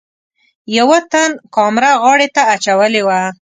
[0.77, 3.19] یوه تن کامره غاړې ته اچولې وه.